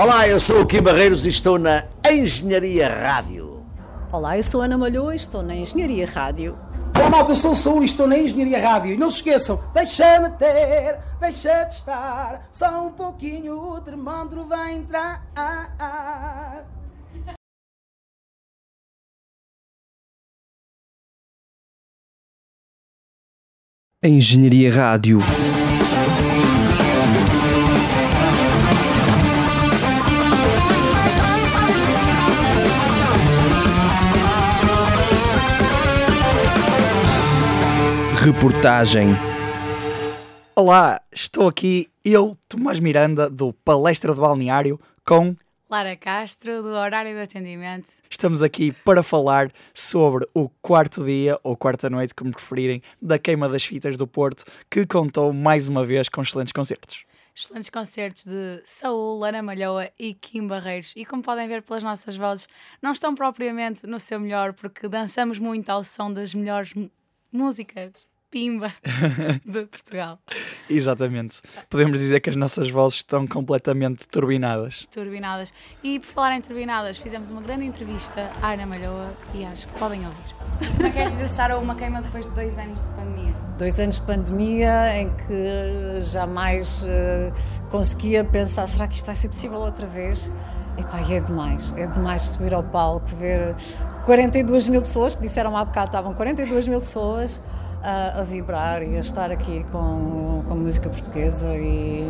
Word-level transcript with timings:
Olá, 0.00 0.26
eu 0.26 0.40
sou 0.40 0.62
o 0.62 0.66
Kim 0.66 0.80
Barreiros 0.80 1.26
e 1.26 1.28
estou 1.28 1.58
na 1.58 1.84
Engenharia 2.10 2.88
Rádio. 2.88 3.62
Olá, 4.10 4.38
eu 4.38 4.42
sou 4.42 4.62
Ana 4.62 4.78
Malhoa 4.78 5.12
e 5.12 5.16
estou 5.16 5.42
na 5.42 5.54
Engenharia 5.54 6.06
Rádio. 6.06 6.58
Olá 6.96 7.10
malta, 7.10 7.32
eu 7.32 7.36
sou 7.36 7.52
o 7.52 7.54
Saúl 7.54 7.82
e 7.82 7.84
estou 7.84 8.08
na 8.08 8.16
Engenharia 8.16 8.66
Rádio. 8.66 8.94
E 8.94 8.96
não 8.96 9.10
se 9.10 9.16
esqueçam, 9.16 9.62
deixa-me 9.74 10.30
ter, 10.38 10.98
deixa 11.20 11.64
de 11.64 11.74
estar, 11.74 12.48
só 12.50 12.86
um 12.86 12.92
pouquinho 12.92 13.60
o 13.60 13.78
termômetro 13.82 14.46
vai 14.46 14.72
entrar. 14.72 15.22
Engenharia 24.02 24.74
Rádio. 24.74 25.18
Reportagem. 38.22 39.08
Olá, 40.54 41.00
estou 41.10 41.48
aqui 41.48 41.90
eu, 42.04 42.36
Tomás 42.50 42.78
Miranda, 42.78 43.30
do 43.30 43.50
Palestra 43.50 44.14
do 44.14 44.20
Balneário, 44.20 44.78
com. 45.06 45.34
Lara 45.70 45.96
Castro, 45.96 46.62
do 46.62 46.68
Horário 46.68 47.14
de 47.14 47.22
Atendimento. 47.22 47.90
Estamos 48.10 48.42
aqui 48.42 48.72
para 48.84 49.02
falar 49.02 49.50
sobre 49.72 50.28
o 50.34 50.50
quarto 50.60 51.02
dia, 51.02 51.40
ou 51.42 51.56
quarta 51.56 51.88
noite, 51.88 52.14
como 52.14 52.30
preferirem, 52.30 52.82
da 53.00 53.18
Queima 53.18 53.48
das 53.48 53.64
Fitas 53.64 53.96
do 53.96 54.06
Porto, 54.06 54.44
que 54.70 54.84
contou 54.84 55.32
mais 55.32 55.66
uma 55.66 55.82
vez 55.82 56.10
com 56.10 56.20
excelentes 56.20 56.52
concertos. 56.52 57.06
Excelentes 57.34 57.70
concertos 57.70 58.26
de 58.26 58.60
Saúl, 58.66 59.24
Ana 59.24 59.40
Malhoa 59.42 59.90
e 59.98 60.12
Kim 60.12 60.46
Barreiros. 60.46 60.92
E 60.94 61.06
como 61.06 61.22
podem 61.22 61.48
ver 61.48 61.62
pelas 61.62 61.82
nossas 61.82 62.16
vozes, 62.16 62.46
não 62.82 62.92
estão 62.92 63.14
propriamente 63.14 63.86
no 63.86 63.98
seu 63.98 64.20
melhor, 64.20 64.52
porque 64.52 64.88
dançamos 64.88 65.38
muito 65.38 65.70
ao 65.70 65.82
som 65.84 66.12
das 66.12 66.34
melhores 66.34 66.74
músicas 67.32 68.09
pimba 68.30 68.72
de 69.44 69.66
Portugal. 69.66 70.18
Exatamente. 70.68 71.40
Podemos 71.68 71.98
dizer 71.98 72.20
que 72.20 72.30
as 72.30 72.36
nossas 72.36 72.70
vozes 72.70 72.98
estão 72.98 73.26
completamente 73.26 74.06
turbinadas. 74.06 74.86
Turbinadas. 74.90 75.52
E 75.82 75.98
por 75.98 76.06
falar 76.06 76.36
em 76.36 76.40
turbinadas, 76.40 76.96
fizemos 76.98 77.30
uma 77.30 77.42
grande 77.42 77.64
entrevista 77.64 78.30
à 78.40 78.52
Ana 78.52 78.66
Malhoa 78.66 79.12
e 79.34 79.44
acho 79.44 79.66
que 79.66 79.78
podem 79.78 80.06
ouvir. 80.06 80.74
Como 80.76 80.86
é 80.86 80.90
que 80.90 80.98
é 80.98 81.08
regressar 81.08 81.50
a 81.50 81.58
uma 81.58 81.74
queima 81.74 82.00
depois 82.00 82.26
de 82.26 82.32
dois 82.32 82.56
anos 82.56 82.80
de 82.80 82.88
pandemia? 82.94 83.34
Dois 83.58 83.80
anos 83.80 83.96
de 83.96 84.02
pandemia 84.02 84.96
em 84.96 85.10
que 85.10 86.02
jamais 86.02 86.84
uh, 86.84 87.68
conseguia 87.68 88.24
pensar: 88.24 88.66
será 88.68 88.86
que 88.86 88.94
isto 88.94 89.06
vai 89.06 89.14
ser 89.14 89.28
possível 89.28 89.58
outra 89.58 89.86
vez? 89.86 90.30
Epá, 90.78 91.00
é 91.00 91.20
demais, 91.20 91.74
é 91.76 91.86
demais 91.86 92.22
subir 92.22 92.54
ao 92.54 92.62
palco, 92.62 93.06
ver 93.16 93.54
42 94.04 94.68
mil 94.68 94.80
pessoas, 94.80 95.14
que 95.14 95.22
disseram 95.22 95.56
há 95.56 95.64
bocado 95.64 95.88
estavam 95.88 96.14
42 96.14 96.68
mil 96.68 96.80
pessoas 96.80 97.40
a, 97.82 98.20
a, 98.20 98.24
vibrar 98.24 98.82
e 98.82 98.96
a 98.96 99.00
estar 99.00 99.30
aqui 99.30 99.64
com, 99.70 100.42
com 100.46 100.54
música 100.54 100.88
portuguesa 100.88 101.56
e, 101.56 102.08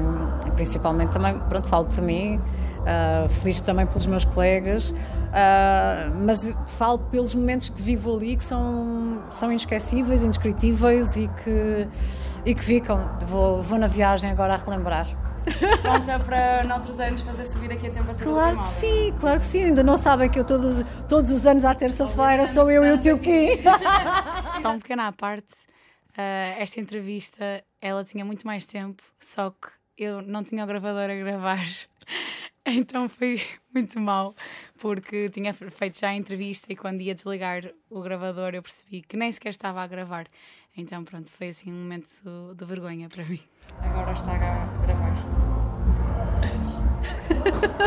principalmente 0.55 1.11
também, 1.11 1.39
pronto, 1.39 1.69
falo 1.69 1.87
por 1.87 2.03
mim, 2.03 2.41
uh, 2.81 3.29
feliz 3.29 3.59
também 3.61 3.87
pelos 3.87 4.07
meus 4.07 4.25
colegas, 4.25 4.91
uh, 4.91 6.15
mas 6.25 6.55
falo 6.67 6.99
pelos 6.99 7.35
momentos 7.35 7.69
que 7.69 7.81
vivo 7.81 8.15
ali 8.15 8.37
que 8.37 8.45
são, 8.45 9.23
são 9.31 9.51
inesquecíveis, 9.51 10.23
indescritíveis 10.23 11.17
e 11.17 11.29
que, 11.29 11.89
e 12.45 12.55
que 12.55 12.65
ficam. 12.65 13.01
Vou, 13.27 13.63
vou 13.63 13.79
na 13.79 13.87
viagem 13.87 14.31
agora 14.31 14.55
a 14.55 14.57
relembrar. 14.57 15.30
Pronta 15.83 16.21
para 16.21 16.65
noutros 16.65 17.01
anos 17.01 17.23
fazer 17.23 17.45
subir 17.45 17.73
aqui 17.73 17.87
a 17.87 17.91
temperatura 17.91 18.31
Claro 18.31 18.61
que 18.61 18.67
sim, 18.67 19.15
claro 19.19 19.41
que 19.41 19.47
sim. 19.47 19.65
Ainda 19.65 19.83
não 19.83 19.97
sabem 19.97 20.29
que 20.29 20.39
eu 20.39 20.45
todos, 20.45 20.83
todos 21.09 21.31
os 21.31 21.47
anos 21.47 21.65
à 21.65 21.75
terça-feira 21.75 22.47
sou 22.47 22.71
eu 22.71 22.85
e 22.85 22.93
o 22.93 22.99
teu 22.99 23.19
Kim. 23.19 23.49
Só 24.63 24.73
um 24.73 24.79
pequeno 24.79 25.03
à 25.03 25.13
parte. 25.13 25.55
Uh, 26.11 26.59
esta 26.59 26.81
entrevista, 26.81 27.65
ela 27.81 28.05
tinha 28.05 28.25
muito 28.25 28.47
mais 28.47 28.67
tempo, 28.67 29.03
só 29.21 29.51
que 29.51 29.69
eu 29.97 30.21
não 30.21 30.43
tinha 30.43 30.65
o 30.65 30.67
gravador 30.67 31.11
a 31.11 31.15
gravar. 31.15 31.65
Então 32.67 33.09
foi 33.09 33.43
muito 33.75 33.99
mal, 33.99 34.35
porque 34.79 35.31
tinha 35.31 35.55
feito 35.55 35.99
já 35.99 36.11
a 36.11 36.15
entrevista 36.15 36.71
e 36.71 36.77
quando 36.77 37.01
ia 37.01 37.15
desligar 37.15 37.65
o 37.89 38.03
gravador 38.03 38.55
eu 38.55 38.63
percebi 38.63 39.01
que 39.01 39.17
nem 39.17 39.33
sequer 39.33 39.49
estava 39.49 39.81
a 39.81 39.87
gravar. 39.87 40.27
Então 40.77 41.03
pronto, 41.03 41.33
foi 41.33 41.49
assim 41.49 41.73
um 41.73 41.77
momento 41.77 42.23
de 42.55 42.65
vergonha 42.65 43.09
para 43.09 43.25
mim. 43.25 43.41
Agora 43.81 44.13
está 44.13 44.35
a 44.35 44.39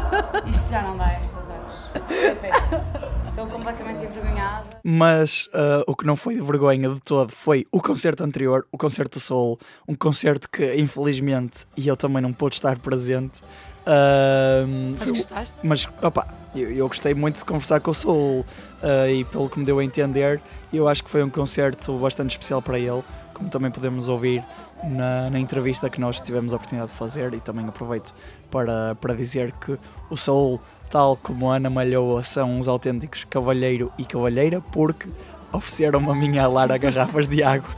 Isto 0.50 0.70
já 0.70 0.82
não 0.82 0.98
dá 0.98 1.06
a 1.06 1.14
estas 1.14 1.50
horas. 1.50 2.94
Estou 3.30 3.48
completamente 3.48 4.04
envergonhada. 4.04 4.66
Mas 4.84 5.48
uh, 5.48 5.84
o 5.88 5.96
que 5.96 6.06
não 6.06 6.16
foi 6.16 6.36
de 6.36 6.42
vergonha 6.42 6.90
de 6.90 7.00
todo 7.00 7.32
foi 7.32 7.66
o 7.72 7.82
concerto 7.82 8.24
anterior, 8.24 8.68
o 8.72 8.78
concerto 8.78 9.18
do 9.18 9.22
Soul, 9.22 9.60
um 9.88 9.96
concerto 9.96 10.48
que 10.50 10.76
infelizmente 10.76 11.66
e 11.76 11.88
eu 11.88 11.98
também 11.98 12.22
não 12.22 12.32
pude 12.32 12.56
estar 12.56 12.78
presente. 12.78 13.42
Uh, 13.86 14.96
mas 15.00 15.12
gostaste? 15.12 15.56
Mas 15.64 15.90
opa, 16.02 16.28
eu, 16.56 16.72
eu, 16.72 16.88
gostei 16.88 17.14
muito 17.14 17.38
de 17.38 17.46
conversar 17.46 17.82
com 17.82 17.92
o 17.92 17.94
Soul 17.94 18.46
uh, 18.82 19.10
e 19.12 19.26
pelo 19.26 19.50
que 19.50 19.60
me 19.60 19.66
deu 19.66 19.80
a 19.80 19.84
entender, 19.84 20.40
eu 20.72 20.88
acho 20.88 21.04
que 21.04 21.10
foi 21.10 21.24
um 21.24 21.30
concerto 21.30 21.98
bastante 21.98 22.32
especial 22.32 22.62
para 22.62 22.78
ele, 22.78 23.04
como 23.34 23.50
também 23.50 23.72
podemos 23.72 24.08
ouvir 24.08 24.44
na, 24.84 25.30
na, 25.30 25.40
entrevista 25.40 25.90
que 25.90 26.00
nós 26.00 26.20
tivemos 26.20 26.54
a 26.54 26.56
oportunidade 26.56 26.92
de 26.92 26.98
fazer 26.98 27.34
e 27.34 27.40
também 27.40 27.68
aproveito 27.68 28.14
para, 28.52 28.96
para 28.96 29.14
dizer 29.16 29.52
que 29.54 29.78
o 30.10 30.18
Saul, 30.18 30.62
tal 30.90 31.18
como 31.18 31.52
a 31.52 31.56
Ana 31.56 31.70
Malhoa, 31.70 32.24
são 32.24 32.60
uns 32.60 32.68
autênticos 32.68 33.24
cavalheiro 33.24 33.92
e 33.98 34.06
cavalheira 34.06 34.62
porque 34.62 35.08
ofereceram-me 35.52 36.10
a 36.10 36.16
minha 36.16 36.48
Lara 36.48 36.78
garrafas 36.78 37.28
de 37.28 37.44
água 37.44 37.70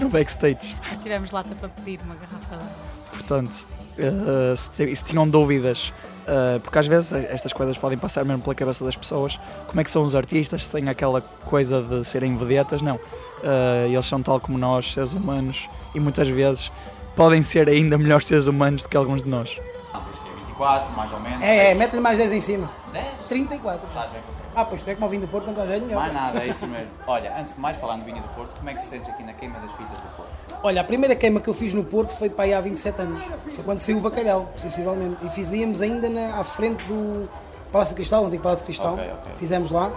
no 0.00 0.08
backstage. 0.08 0.76
Nós 0.88 0.98
tivemos 0.98 1.30
lata 1.30 1.54
para 1.54 1.68
pedir 1.68 2.00
uma 2.04 2.14
garrafa 2.14 2.56
de 2.56 2.62
água. 2.62 2.90
Portanto, 3.10 3.66
uh, 3.98 4.56
se, 4.56 4.96
se, 4.96 5.04
tinham 5.04 5.28
dúvidas, 5.28 5.92
uh, 6.26 6.60
porque 6.60 6.78
às 6.78 6.86
vezes 6.86 7.12
estas 7.12 7.52
coisas 7.52 7.76
podem 7.76 7.98
passar 7.98 8.24
mesmo 8.24 8.42
pela 8.42 8.54
cabeça 8.54 8.84
das 8.84 8.96
pessoas, 8.96 9.38
como 9.66 9.80
é 9.80 9.84
que 9.84 9.90
são 9.90 10.04
os 10.04 10.14
artistas, 10.14 10.66
sem 10.66 10.88
aquela 10.88 11.20
coisa 11.20 11.82
de 11.82 12.04
serem 12.04 12.36
vedetas, 12.36 12.82
não. 12.82 12.96
Uh, 12.96 13.86
eles 13.86 14.06
são 14.06 14.22
tal 14.22 14.38
como 14.40 14.58
nós, 14.58 14.92
seres 14.92 15.12
humanos, 15.12 15.68
e 15.94 16.00
muitas 16.00 16.28
vezes 16.28 16.70
podem 17.16 17.42
ser 17.42 17.68
ainda 17.68 17.98
melhores 17.98 18.26
seres 18.26 18.46
humanos 18.46 18.82
do 18.82 18.88
que 18.88 18.96
alguns 18.96 19.24
de 19.24 19.30
nós. 19.30 19.58
Ah, 19.92 20.02
pois 20.04 20.18
que 20.18 20.28
é 20.28 20.46
24, 20.46 20.92
mais 20.96 21.12
ou 21.12 21.20
menos. 21.20 21.42
É, 21.42 21.70
é 21.70 21.74
mete-lhe 21.74 22.00
mais 22.00 22.18
10 22.18 22.32
em 22.32 22.40
cima. 22.40 22.70
10? 22.92 23.06
34. 23.28 23.86
Estás 23.88 24.10
bem 24.10 24.39
Ah, 24.60 24.64
pois 24.66 24.82
tu 24.82 24.90
é 24.90 24.94
como 24.94 25.06
o 25.06 25.08
vinho 25.08 25.22
do 25.22 25.28
Porto, 25.28 25.44
quando 25.46 25.58
estás 25.62 25.82
melhor. 25.82 26.00
Mais 26.00 26.12
nada, 26.12 26.42
é 26.42 26.48
isso 26.48 26.66
mesmo. 26.66 26.88
Olha, 27.06 27.34
antes 27.38 27.54
de 27.54 27.60
mais 27.60 27.78
falar 27.78 27.96
no 27.96 28.04
vinho 28.04 28.20
do 28.20 28.28
Porto, 28.28 28.58
como 28.58 28.68
é 28.68 28.74
que 28.74 28.82
te 28.82 28.88
sentes 28.88 29.08
aqui 29.08 29.24
na 29.24 29.32
queima 29.32 29.58
das 29.58 29.70
fitas 29.72 29.98
do 29.98 30.16
Porto? 30.16 30.30
Olha, 30.62 30.82
a 30.82 30.84
primeira 30.84 31.16
queima 31.16 31.40
que 31.40 31.48
eu 31.48 31.54
fiz 31.54 31.72
no 31.72 31.82
Porto 31.82 32.12
foi 32.12 32.28
para 32.28 32.44
aí 32.44 32.52
há 32.52 32.60
27 32.60 33.00
anos. 33.00 33.22
Foi 33.54 33.64
quando 33.64 33.80
saiu 33.80 33.96
o 33.96 34.00
bacalhau, 34.02 34.52
sensivelmente. 34.56 35.24
E 35.24 35.30
fizíamos 35.30 35.80
ainda 35.80 36.10
na, 36.10 36.38
à 36.38 36.44
frente 36.44 36.84
do 36.84 37.26
Palácio 37.72 37.94
de 37.94 37.96
Cristal, 37.96 38.26
antigo 38.26 38.42
Palácio 38.42 38.64
de 38.64 38.66
Cristal. 38.66 38.94
Okay, 38.94 39.06
okay. 39.06 39.32
Fizemos 39.38 39.70
lá. 39.70 39.90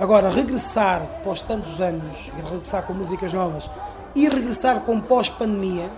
Agora, 0.00 0.30
regressar 0.30 1.02
após 1.02 1.40
tantos 1.40 1.80
anos, 1.80 2.16
e 2.26 2.42
regressar 2.42 2.82
com 2.82 2.92
músicas 2.94 3.32
novas 3.32 3.70
e 4.14 4.28
regressar 4.28 4.80
com 4.80 5.00
pós-pandemia 5.00 5.88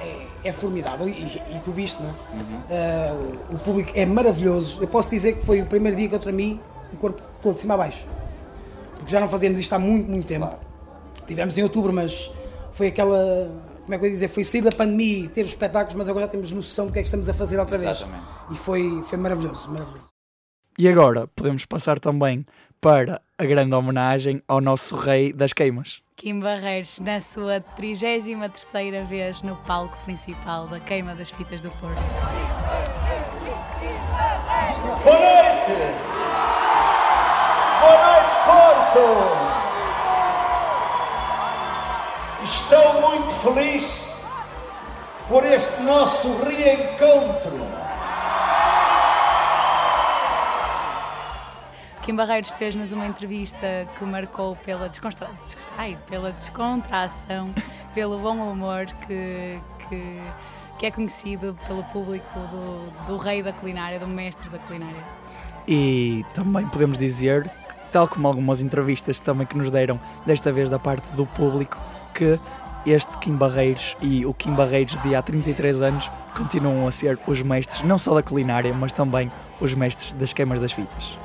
é, 0.00 0.48
é, 0.48 0.52
formidável. 0.52 1.08
E, 1.08 1.12
e, 1.12 1.60
tu 1.64 1.70
viste, 1.70 2.02
não 2.02 2.10
é? 2.10 2.12
Uhum. 2.12 3.30
Uh, 3.52 3.54
o, 3.54 3.58
público 3.58 3.92
é 3.94 4.04
maravilhoso. 4.04 4.78
Eu 4.80 4.88
posso 4.88 5.08
dizer 5.10 5.34
que 5.34 5.44
foi 5.44 5.62
o 5.62 5.66
primeiro 5.66 5.96
dia 5.96 6.08
que 6.08 6.14
eu 6.14 6.18
tremi 6.18 6.60
o 6.92 6.96
corpo 6.96 7.22
todo 7.42 7.54
de 7.54 7.60
cima 7.60 7.74
a 7.74 7.76
baixo. 7.76 8.04
Porque 8.96 9.10
já 9.10 9.20
não 9.20 9.28
fazíamos 9.28 9.60
isto 9.60 9.72
há 9.72 9.78
muito, 9.78 10.10
muito 10.10 10.26
tempo. 10.26 10.46
Claro. 10.46 10.60
Tivemos 11.26 11.56
em 11.58 11.62
outubro, 11.62 11.92
mas 11.92 12.30
foi 12.72 12.88
aquela. 12.88 13.18
Como 13.82 13.94
é 13.94 13.98
que 13.98 14.04
eu 14.04 14.08
ia 14.08 14.14
dizer? 14.14 14.28
Foi 14.28 14.42
sair 14.42 14.62
da 14.62 14.72
pandemia 14.72 15.24
e 15.24 15.28
ter 15.28 15.42
os 15.42 15.50
espetáculos, 15.50 15.94
mas 15.94 16.08
agora 16.08 16.26
já 16.26 16.32
temos 16.32 16.50
noção 16.50 16.86
do 16.86 16.92
que 16.92 16.98
é 16.98 17.02
que 17.02 17.08
estamos 17.08 17.28
a 17.28 17.34
fazer 17.34 17.58
outra 17.58 17.78
vez. 17.78 17.92
Exatamente. 17.92 18.24
E 18.50 18.56
foi, 18.56 19.02
foi 19.04 19.18
maravilhoso, 19.18 19.68
maravilhoso. 19.68 20.06
E 20.78 20.88
agora 20.88 21.26
podemos 21.28 21.64
passar 21.64 21.98
também 21.98 22.44
para 22.80 23.20
a 23.38 23.44
grande 23.44 23.74
homenagem 23.74 24.42
ao 24.46 24.60
nosso 24.60 24.96
rei 24.96 25.32
das 25.32 25.52
queimas. 25.52 26.00
Kim 26.16 26.40
Barreiros, 26.40 26.98
na 26.98 27.20
sua 27.20 27.60
33 27.60 29.06
vez 29.06 29.42
no 29.42 29.56
palco 29.56 29.96
principal 30.04 30.66
da 30.66 30.80
Queima 30.80 31.14
das 31.14 31.30
Fitas 31.30 31.60
do 31.60 31.70
Porto. 31.72 33.05
Estou 42.44 43.00
muito 43.00 43.30
feliz 43.42 44.00
por 45.28 45.44
este 45.44 45.82
nosso 45.82 46.28
reencontro 46.44 47.86
Kim 52.02 52.14
Barreiros 52.14 52.50
fez-nos 52.50 52.92
uma 52.92 53.04
entrevista 53.04 53.88
que 53.98 54.04
marcou 54.04 54.54
pela, 54.64 54.88
descontra... 54.88 55.28
Ai, 55.76 55.98
pela 56.08 56.30
descontração, 56.30 57.52
pelo 57.92 58.18
bom 58.20 58.36
humor 58.36 58.86
que, 59.08 59.58
que 59.88 60.22
que 60.78 60.86
é 60.86 60.90
conhecido 60.90 61.56
pelo 61.66 61.82
público 61.84 62.38
do, 62.38 63.06
do 63.06 63.16
rei 63.16 63.42
da 63.42 63.52
culinária, 63.52 63.98
do 63.98 64.06
mestre 64.06 64.48
da 64.50 64.58
culinária. 64.58 65.02
E 65.66 66.24
também 66.34 66.66
podemos 66.68 66.98
dizer, 66.98 67.50
tal 67.96 68.06
como 68.06 68.28
algumas 68.28 68.60
entrevistas 68.60 69.18
também 69.18 69.46
que 69.46 69.56
nos 69.56 69.70
deram, 69.70 69.98
desta 70.26 70.52
vez 70.52 70.68
da 70.68 70.78
parte 70.78 71.08
do 71.12 71.24
público, 71.24 71.78
que 72.14 72.38
este 72.84 73.16
Kim 73.16 73.36
Barreiros 73.36 73.96
e 74.02 74.26
o 74.26 74.34
Kim 74.34 74.52
Barreiros 74.52 75.02
de 75.02 75.14
há 75.14 75.22
33 75.22 75.80
anos 75.80 76.10
continuam 76.36 76.86
a 76.86 76.92
ser 76.92 77.18
os 77.26 77.40
mestres 77.40 77.80
não 77.86 77.96
só 77.96 78.14
da 78.14 78.22
culinária, 78.22 78.70
mas 78.74 78.92
também 78.92 79.32
os 79.62 79.72
mestres 79.72 80.12
das 80.12 80.34
queimas 80.34 80.60
das 80.60 80.72
fitas. 80.72 81.16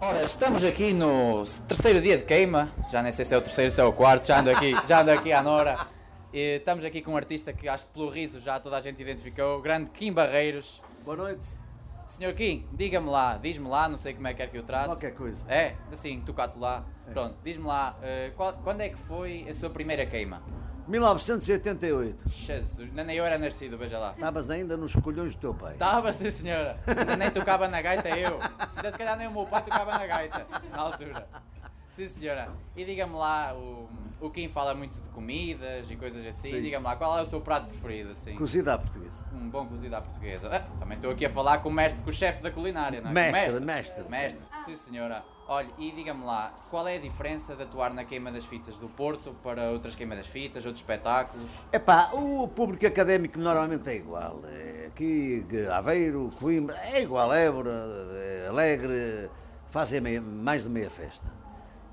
Ora, 0.00 0.22
estamos 0.22 0.64
aqui 0.64 0.94
no 0.94 1.44
terceiro 1.68 2.00
dia 2.00 2.16
de 2.16 2.24
queima, 2.24 2.72
já 2.90 3.02
nem 3.02 3.12
sei 3.12 3.26
se 3.26 3.34
é 3.34 3.36
o 3.36 3.42
terceiro, 3.42 3.70
se 3.70 3.82
é 3.82 3.84
o 3.84 3.92
quarto, 3.92 4.28
já 4.28 4.40
ando 4.40 4.50
aqui, 4.50 4.74
já 4.88 5.02
ando 5.02 5.10
aqui 5.10 5.30
à 5.30 5.42
Nora. 5.42 5.78
E 6.32 6.56
estamos 6.56 6.86
aqui 6.86 7.02
com 7.02 7.12
um 7.12 7.16
artista 7.18 7.52
que 7.52 7.68
acho 7.68 7.84
que 7.84 7.92
pelo 7.92 8.08
riso 8.08 8.40
já 8.40 8.58
toda 8.58 8.78
a 8.78 8.80
gente 8.80 9.02
identificou, 9.02 9.58
o 9.58 9.60
grande 9.60 9.90
Kim 9.90 10.10
Barreiros. 10.10 10.80
Boa 11.04 11.18
noite. 11.18 11.69
Senhor 12.10 12.34
Kim, 12.34 12.66
diga-me 12.72 13.08
lá, 13.08 13.38
diz-me 13.40 13.68
lá, 13.68 13.88
não 13.88 13.96
sei 13.96 14.12
como 14.14 14.26
é 14.26 14.32
que 14.32 14.38
quer 14.38 14.48
que 14.50 14.58
eu 14.58 14.62
trate. 14.64 14.86
Qualquer 14.86 15.12
coisa. 15.14 15.44
É, 15.50 15.76
assim, 15.92 16.20
tu 16.26 16.34
cato 16.34 16.58
lá. 16.58 16.84
Pronto, 17.12 17.36
diz-me 17.42 17.64
lá, 17.64 17.96
eh, 18.02 18.32
qual- 18.36 18.52
quando 18.64 18.80
é 18.80 18.88
que 18.88 18.98
foi 18.98 19.46
a 19.48 19.54
sua 19.54 19.70
primeira 19.70 20.04
queima? 20.04 20.42
1988. 20.88 22.28
Jesus, 22.28 22.92
nem 22.92 23.16
eu 23.16 23.24
era 23.24 23.38
nascido, 23.38 23.78
veja 23.78 23.96
lá. 23.98 24.12
Estavas 24.12 24.50
ainda 24.50 24.76
nos 24.76 24.94
colhões 24.96 25.34
do 25.36 25.40
teu 25.40 25.54
pai. 25.54 25.74
Estava, 25.74 26.12
sim 26.12 26.30
senhora. 26.30 26.76
Ainda 26.86 27.16
nem 27.16 27.30
tocava 27.30 27.68
na 27.68 27.80
gaita 27.80 28.08
eu. 28.10 28.38
Ainda 28.76 28.90
se 28.90 28.98
calhar 28.98 29.16
nem 29.16 29.28
o 29.28 29.30
meu 29.32 29.46
pai 29.46 29.62
tocava 29.62 29.92
na 29.92 30.06
gaita, 30.06 30.46
na 30.74 30.82
altura. 30.82 31.28
Sim 32.00 32.08
senhora. 32.08 32.48
E 32.74 32.82
diga-me 32.82 33.14
lá, 33.14 33.54
o, 33.54 33.86
o 34.20 34.30
Kim 34.30 34.48
fala 34.48 34.72
muito 34.74 34.94
de 34.98 35.08
comidas 35.10 35.90
e 35.90 35.96
coisas 35.96 36.24
assim. 36.24 36.48
Sim. 36.48 36.62
Diga-me 36.62 36.84
lá, 36.84 36.96
qual 36.96 37.18
é 37.18 37.22
o 37.22 37.26
seu 37.26 37.42
prato 37.42 37.66
preferido, 37.68 38.12
assim? 38.12 38.34
Cozida 38.36 38.72
à 38.72 38.78
portuguesa. 38.78 39.26
Um 39.34 39.50
bom 39.50 39.66
cozido 39.66 39.94
à 39.94 40.00
portuguesa. 40.00 40.48
Ah, 40.50 40.60
também 40.78 40.96
estou 40.96 41.10
aqui 41.10 41.26
a 41.26 41.30
falar 41.30 41.58
com 41.58 41.68
o 41.68 41.72
mestre, 41.72 42.02
com 42.02 42.08
o 42.08 42.12
chefe 42.12 42.42
da 42.42 42.50
culinária, 42.50 43.02
não 43.02 43.10
é? 43.10 43.12
Mestre, 43.12 43.58
o 43.58 43.60
mestre. 43.60 44.08
Mestre, 44.08 44.40
sim 44.64 44.76
senhora. 44.76 45.22
Olha, 45.46 45.68
e 45.78 45.90
diga-me 45.90 46.24
lá, 46.24 46.54
qual 46.70 46.86
é 46.88 46.94
a 46.94 46.98
diferença 47.00 47.54
de 47.54 47.64
atuar 47.64 47.92
na 47.92 48.04
queima 48.04 48.30
das 48.32 48.44
fitas 48.46 48.78
do 48.78 48.88
Porto 48.88 49.34
para 49.42 49.70
outras 49.70 49.94
queimas 49.94 50.16
das 50.16 50.26
fitas, 50.28 50.64
outros 50.64 50.80
espetáculos? 50.80 51.50
Epá, 51.72 52.10
o 52.14 52.48
público 52.48 52.86
académico 52.86 53.38
normalmente 53.38 53.90
é 53.90 53.96
igual. 53.96 54.40
É 54.46 54.86
Aqui, 54.86 55.44
Aveiro, 55.72 56.30
Coimbra, 56.38 56.76
é 56.78 57.02
igual. 57.02 57.32
Évora, 57.34 57.70
é 58.14 58.46
Alegre, 58.48 59.28
fazem 59.68 60.00
meia- 60.00 60.20
mais 60.20 60.62
de 60.64 60.68
meia 60.68 60.88
festa. 60.90 61.39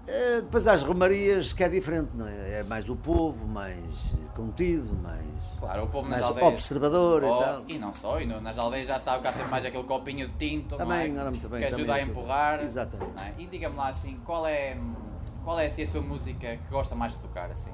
Eh, 0.07 0.41
Depois 0.41 0.65
há 0.67 0.73
as 0.73 0.83
romarias, 0.83 1.51
que 1.51 1.63
é 1.63 1.67
diferente, 1.69 2.11
não 2.13 2.25
é? 2.27 2.59
É 2.59 2.63
mais 2.63 2.87
o 2.87 2.95
povo, 2.95 3.45
mais 3.45 3.75
contido, 4.35 4.93
mais. 5.01 5.25
Claro, 5.59 5.83
o 5.83 5.87
povo 5.87 6.07
nas 6.07 6.19
mais 6.21 6.23
aldeias. 6.31 6.53
observador 6.53 7.23
Oh, 7.23 7.27
e 7.27 7.39
tal. 7.43 7.63
E 7.67 7.77
não 7.79 7.93
só, 7.93 8.19
e 8.21 8.25
no- 8.25 8.39
nas 8.39 8.57
aldeias 8.57 8.87
já 8.87 8.97
sabe 8.99 9.21
que 9.23 9.27
há 9.27 9.33
sempre 9.33 9.51
mais 9.51 9.65
aquele 9.65 9.83
copinho 9.83 10.27
de 10.27 10.33
tinto, 10.35 10.75
Também, 10.77 11.11
não 11.11 11.27
é? 11.27 11.31
bem, 11.31 11.39
que 11.59 11.65
ajuda 11.65 11.69
também 11.85 11.89
a 11.95 12.01
empurrar. 12.01 12.63
Exatamente. 12.63 13.11
é? 13.19 13.33
E 13.37 13.45
diga-me 13.47 13.75
lá 13.75 13.89
assim, 13.89 14.17
qual 14.25 14.45
é, 14.47 14.77
qual 15.43 15.59
é 15.59 15.65
assim, 15.65 15.81
a 15.81 15.87
sua 15.87 16.01
música 16.01 16.55
que 16.57 16.69
gosta 16.71 16.95
mais 16.95 17.13
de 17.13 17.19
tocar? 17.19 17.51
Assim? 17.51 17.71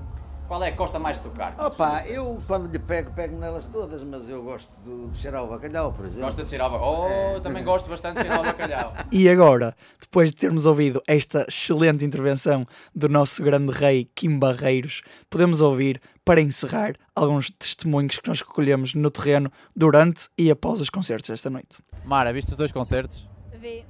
Qual 0.48 0.62
é 0.63 0.72
que 0.72 0.78
gosta 0.78 1.00
mais 1.00 1.18
de 1.18 1.24
tocar? 1.24 1.56
Opa, 1.57 2.06
eu 2.06 2.42
quando 2.45 2.69
lhe 2.69 2.78
pego, 2.78 3.12
pego 3.12 3.38
nelas 3.38 3.66
todas, 3.68 4.04
mas 4.04 4.30
eu 4.30 4.44
gosto 4.44 4.72
de, 4.84 5.07
de 5.07 5.18
cheirar 5.18 5.44
o 5.44 5.48
bacalhau, 5.48 5.94
por 5.94 6.06
exemplo. 6.06 6.25
Gosta 6.25 6.44
de 6.44 6.50
cheirar 6.50 6.68
o 6.68 6.72
bacalhau? 6.72 7.36
Oh, 7.36 7.40
também 7.40 7.63
gosto 7.63 7.90
bastante 7.90 8.18
de 8.18 8.22
cheirar 8.22 8.42
o 8.42 8.44
bacalhau. 8.44 8.94
E 9.12 9.30
agora, 9.30 9.75
depois 10.00 10.31
de 10.31 10.36
termos 10.36 10.66
ouvido 10.66 11.01
esta 11.07 11.45
excelente 11.48 12.04
intervenção 12.04 12.68
do 12.94 13.07
nosso 13.07 13.42
grande 13.42 13.72
rei 13.72 14.10
Kim 14.13 14.38
Barreiros, 14.38 15.01
podemos 15.30 15.62
ouvir, 15.62 16.01
para 16.25 16.42
encerrar, 16.42 16.96
alguns 17.16 17.50
testemunhos 17.50 18.18
que 18.18 18.28
nós 18.28 18.42
recolhemos 18.42 18.94
no 18.94 19.10
terreno 19.10 19.51
durante 19.75 20.28
e 20.38 20.51
após 20.51 20.81
os 20.81 20.89
concertos 20.89 21.30
esta 21.30 21.50
noite. 21.50 21.81
Mara, 22.04 22.34
viste 22.34 22.51
os 22.51 22.57
dois 22.57 22.72
concertos? 22.72 23.28
Vi. 23.60 23.86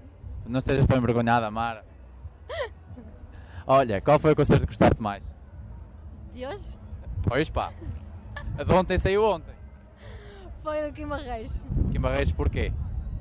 Não 0.45 0.59
estejas 0.59 0.85
tão 0.85 0.97
envergonhada, 0.97 1.49
Mara. 1.49 1.83
Olha, 3.65 4.01
qual 4.01 4.19
foi 4.19 4.33
o 4.33 4.35
concerto 4.35 4.61
que 4.61 4.67
gostaste 4.67 5.01
mais? 5.01 5.32
De 6.33 6.45
hoje 6.47 6.77
Pois 7.27 7.49
pá. 7.49 7.71
A 8.57 8.63
de 8.63 8.73
ontem 8.73 8.97
saiu 8.97 9.23
ontem. 9.23 9.53
foi 10.63 10.81
do 10.83 10.93
Kim 10.93 11.07
Barreiros, 11.07 11.51
Kim 11.91 11.99
Barreiros 11.99 12.31
porquê? 12.31 12.71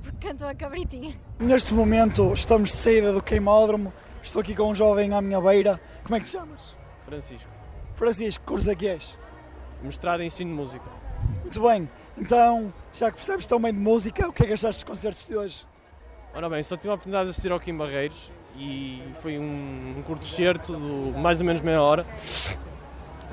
porque 0.03 0.29
cantou 0.29 0.49
a 0.49 0.55
cabritinha. 0.55 1.17
Neste 1.39 1.73
momento 1.75 2.33
estamos 2.33 2.71
de 2.71 2.77
saída 2.77 3.13
do 3.13 3.23
queimódromo, 3.23 3.93
estou 4.21 4.41
aqui 4.41 4.55
com 4.55 4.65
um 4.71 4.75
jovem 4.75 5.13
à 5.15 5.21
minha 5.21 5.41
beira. 5.41 5.81
Como 6.03 6.17
é 6.17 6.19
que 6.21 6.27
te 6.27 6.33
chamas? 6.33 6.75
Francisco, 7.03 7.51
Francisco, 7.95 8.45
curso 8.45 8.71
é 8.71 8.75
que 8.75 8.89
és? 8.89 9.19
mestrado 9.83 10.23
em 10.23 10.27
ensino 10.27 10.51
de 10.51 10.57
música. 10.57 10.85
Muito 11.43 11.61
bem, 11.63 11.89
então, 12.17 12.73
já 12.93 13.11
que 13.11 13.17
percebes 13.17 13.47
tão 13.47 13.61
bem 13.61 13.73
de 13.73 13.81
música, 13.81 14.29
o 14.29 14.33
que 14.33 14.45
é 14.45 14.47
que 14.47 14.53
achaste 14.53 14.85
dos 14.85 14.95
concertos 14.95 15.27
de 15.27 15.37
hoje? 15.37 15.67
Ora 16.35 16.49
bem, 16.49 16.63
só 16.63 16.77
tive 16.77 16.91
a 16.91 16.95
oportunidade 16.95 17.27
de 17.27 17.31
assistir 17.31 17.53
ao 17.53 17.61
Kim 17.61 17.77
Barreiros 17.77 18.33
e 18.57 19.03
foi 19.15 19.39
um, 19.39 19.95
um 19.99 20.03
curto 20.03 20.25
certo 20.27 20.75
de 20.75 21.19
mais 21.19 21.41
ou 21.41 21.47
menos 21.47 21.61
meia 21.61 21.83
hora. 21.83 22.07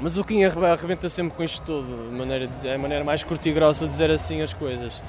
Mas 0.01 0.18
o 0.18 0.24
Kim 0.24 0.44
arre- 0.44 0.66
arrebenta 0.66 1.10
sempre 1.10 1.36
com 1.36 1.44
isto 1.44 1.62
tudo, 1.63 1.88
maneira 2.12 2.48
de 2.48 2.54
dizer, 2.54 2.69
é 2.69 2.75
a 2.75 2.78
maneira 2.78 3.04
mais 3.04 3.24
curta 3.24 3.50
e 3.50 3.51
grossa 3.51 3.86
de 3.86 3.92
dizer 3.92 4.10
assim 4.12 4.42
as 4.42 4.54
coisas. 4.54 5.04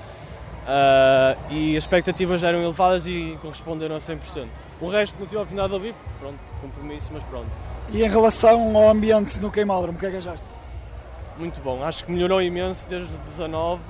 Ah, 0.66 1.36
e 1.48 1.76
as 1.76 1.84
expectativas 1.84 2.42
eram 2.42 2.62
elevadas 2.62 3.06
e 3.06 3.38
corresponderam 3.40 3.94
a 3.96 3.98
100%. 3.98 4.46
O 4.80 4.88
resto 4.88 5.16
não 5.18 5.26
tive 5.26 5.36
a 5.38 5.40
oportunidade 5.42 5.68
de 5.68 5.74
ouvir, 5.74 5.94
pronto, 6.18 6.38
compromisso, 6.60 7.10
mas 7.12 7.22
pronto. 7.24 7.48
E 7.92 8.02
em 8.02 8.08
relação 8.08 8.76
ao 8.76 8.88
ambiente 8.90 9.40
no 9.40 9.50
queimódromo, 9.50 9.96
o 9.96 10.00
que 10.00 10.06
é 10.06 10.10
que 10.10 10.16
achaste? 10.16 10.46
Muito 11.38 11.60
bom, 11.62 11.82
acho 11.84 12.04
que 12.04 12.10
melhorou 12.12 12.42
imenso 12.42 12.86
desde 12.88 13.16
19. 13.18 13.80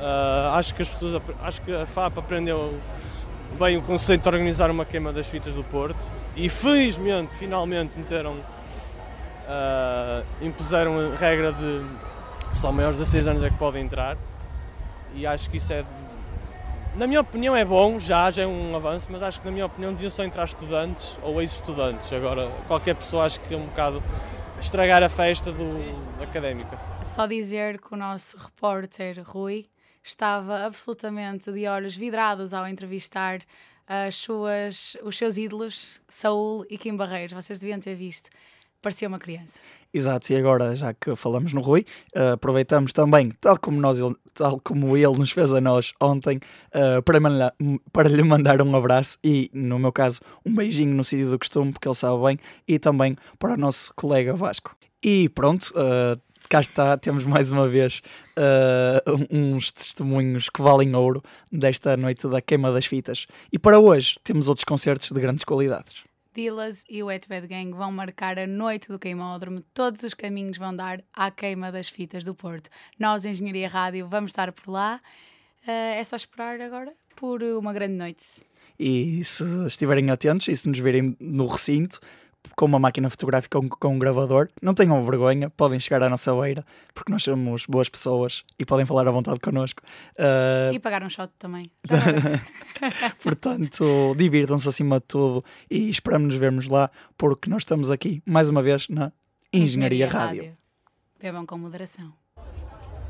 Ah, 0.00 0.54
acho 0.56 0.74
que 0.74 0.82
as 0.82 0.88
pessoas, 0.88 1.22
acho 1.42 1.60
que 1.62 1.74
a 1.74 1.86
FAP 1.86 2.18
aprendeu 2.18 2.74
bem 3.58 3.76
o 3.76 3.82
conceito 3.82 4.22
de 4.22 4.28
organizar 4.28 4.70
uma 4.70 4.84
queima 4.84 5.12
das 5.12 5.26
fitas 5.26 5.54
do 5.54 5.64
Porto 5.64 5.96
e 6.34 6.48
felizmente, 6.48 7.34
finalmente 7.36 7.92
meteram, 7.96 8.36
ah, 9.48 10.22
impuseram 10.40 11.12
a 11.12 11.16
regra 11.16 11.52
de 11.52 11.84
só 12.54 12.72
maiores 12.72 12.98
de 12.98 13.04
16 13.04 13.26
anos 13.26 13.42
é 13.42 13.50
que 13.50 13.56
podem 13.56 13.84
entrar 13.84 14.16
e 15.14 15.26
acho 15.26 15.48
que 15.48 15.56
isso 15.56 15.72
é, 15.72 15.84
na 16.94 17.06
minha 17.06 17.20
opinião 17.20 17.54
é 17.54 17.64
bom, 17.64 17.98
já, 17.98 18.30
já 18.30 18.42
é 18.42 18.46
um 18.46 18.74
avanço, 18.74 19.08
mas 19.10 19.22
acho 19.22 19.40
que 19.40 19.46
na 19.46 19.52
minha 19.52 19.66
opinião 19.66 19.92
deviam 19.92 20.10
só 20.10 20.24
entrar 20.24 20.44
estudantes 20.44 21.16
ou 21.22 21.40
ex-estudantes, 21.40 22.12
agora 22.12 22.50
qualquer 22.66 22.94
pessoa 22.94 23.24
acho 23.24 23.40
que 23.40 23.54
é 23.54 23.56
um 23.56 23.66
bocado 23.66 24.02
estragar 24.60 25.02
a 25.02 25.08
festa 25.08 25.52
do 25.52 25.68
académica. 26.22 26.78
Só 27.04 27.26
dizer 27.26 27.80
que 27.80 27.94
o 27.94 27.96
nosso 27.96 28.36
repórter 28.38 29.22
Rui 29.22 29.66
estava 30.02 30.64
absolutamente 30.64 31.52
de 31.52 31.66
olhos 31.66 31.96
vidrados 31.96 32.52
ao 32.52 32.66
entrevistar 32.66 33.40
as 33.86 34.16
suas, 34.16 34.96
os 35.02 35.16
seus 35.16 35.36
ídolos, 35.36 36.00
Saúl 36.08 36.66
e 36.68 36.76
Kim 36.76 36.96
Barreiros. 36.96 37.32
Vocês 37.32 37.58
deviam 37.58 37.78
ter 37.78 37.94
visto. 37.94 38.30
Parecia 38.82 39.08
uma 39.08 39.18
criança. 39.18 39.58
Exato, 39.92 40.32
e 40.32 40.36
agora, 40.36 40.76
já 40.76 40.92
que 40.92 41.16
falamos 41.16 41.52
no 41.52 41.60
Rui, 41.60 41.84
eh, 42.14 42.32
aproveitamos 42.32 42.92
também, 42.92 43.30
tal 43.40 43.58
como, 43.58 43.80
nós, 43.80 43.98
tal 44.34 44.60
como 44.60 44.96
ele 44.96 45.18
nos 45.18 45.30
fez 45.32 45.50
a 45.52 45.60
nós 45.60 45.92
ontem, 46.00 46.38
eh, 46.72 47.00
para, 47.00 47.18
mandar- 47.18 47.54
para 47.92 48.08
lhe 48.08 48.22
mandar 48.22 48.60
um 48.60 48.76
abraço 48.76 49.16
e, 49.24 49.50
no 49.54 49.78
meu 49.78 49.90
caso, 49.92 50.20
um 50.44 50.54
beijinho 50.54 50.94
no 50.94 51.02
sítio 51.04 51.30
do 51.30 51.38
costume, 51.38 51.72
porque 51.72 51.88
ele 51.88 51.94
sabe 51.94 52.22
bem, 52.22 52.38
e 52.68 52.78
também 52.78 53.16
para 53.38 53.54
o 53.54 53.56
nosso 53.56 53.92
colega 53.94 54.34
Vasco. 54.34 54.76
E 55.02 55.28
pronto, 55.30 55.72
eh, 55.74 56.18
cá 56.48 56.60
está, 56.60 56.96
temos 56.98 57.24
mais 57.24 57.50
uma 57.50 57.66
vez 57.66 58.02
uns 59.30 59.72
testemunhos 59.72 60.48
que 60.50 60.60
valem 60.62 60.94
ouro 60.94 61.22
desta 61.50 61.96
noite 61.96 62.28
da 62.28 62.40
queima 62.42 62.70
das 62.70 62.86
fitas. 62.86 63.26
E 63.52 63.58
para 63.58 63.78
hoje 63.80 64.16
temos 64.22 64.46
outros 64.48 64.64
concertos 64.64 65.10
de 65.10 65.20
grandes 65.20 65.44
qualidades. 65.44 66.04
Dillas 66.36 66.84
e 66.86 67.02
o 67.02 67.06
Wet 67.06 67.26
Bad 67.26 67.46
Gang 67.46 67.72
vão 67.72 67.90
marcar 67.90 68.38
a 68.38 68.46
noite 68.46 68.88
do 68.88 68.98
queimódromo. 68.98 69.62
Todos 69.72 70.02
os 70.02 70.12
caminhos 70.12 70.58
vão 70.58 70.76
dar 70.76 71.02
à 71.10 71.30
queima 71.30 71.72
das 71.72 71.88
fitas 71.88 72.24
do 72.24 72.34
Porto. 72.34 72.68
Nós, 72.98 73.24
Engenharia 73.24 73.66
Rádio, 73.66 74.06
vamos 74.06 74.32
estar 74.32 74.52
por 74.52 74.70
lá. 74.70 75.00
Eh, 75.66 75.98
é 75.98 76.04
só 76.04 76.14
esperar 76.14 76.60
agora 76.60 76.92
por 77.16 77.42
uma 77.42 77.72
grande 77.72 77.94
noite. 77.94 78.44
E 78.78 79.24
se 79.24 79.44
estiverem 79.66 80.10
atentos 80.10 80.46
e 80.48 80.54
se 80.54 80.68
nos 80.68 80.78
virem 80.78 81.16
no 81.18 81.46
recinto, 81.46 82.00
com 82.56 82.66
uma 82.66 82.78
máquina 82.78 83.08
fotográfica 83.10 83.58
ou 83.58 83.68
com 83.68 83.94
um 83.94 83.98
gravador, 83.98 84.48
não 84.62 84.74
tenham 84.74 85.02
vergonha, 85.04 85.50
podem 85.50 85.80
chegar 85.80 86.02
à 86.02 86.08
nossa 86.08 86.34
beira, 86.34 86.64
porque 86.94 87.10
nós 87.10 87.22
somos 87.22 87.66
boas 87.66 87.88
pessoas 87.88 88.44
e 88.58 88.64
podem 88.64 88.84
falar 88.86 89.08
à 89.08 89.10
vontade 89.10 89.40
connosco. 89.40 89.82
Ah, 90.18 90.70
E 90.72 90.78
pagar 90.78 91.02
um 91.02 91.10
shot 91.10 91.32
também. 91.38 91.70
portanto, 93.22 94.14
divirtam-se 94.16 94.68
acima 94.68 95.00
de 95.00 95.06
tudo 95.06 95.44
e 95.70 95.88
esperamos 95.88 96.28
nos 96.28 96.36
vermos 96.36 96.68
lá, 96.68 96.90
porque 97.16 97.48
nós 97.48 97.62
estamos 97.62 97.90
aqui, 97.90 98.22
mais 98.26 98.48
uma 98.48 98.62
vez, 98.62 98.88
na 98.88 99.12
Engenharia, 99.52 100.08
Rádio. 100.08 100.56
Bebam 101.20 101.46
com 101.46 101.56
moderação. 101.58 102.12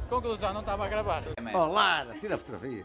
Conclusão, 0.09 0.52
não 0.55 0.61
estava 0.61 0.87
a 0.87 0.88
gravar. 0.88 1.25
Olá, 1.52 2.07
tira 2.21 2.37
a 2.37 2.38
fotografia. 2.38 2.85